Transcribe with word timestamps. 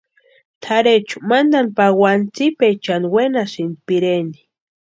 Tʼarhechu 0.63 1.15
mantani 1.29 1.69
pawani 1.77 2.23
tsipaechani 2.35 3.07
wenasïnti 3.13 3.79
pireni. 3.85 4.37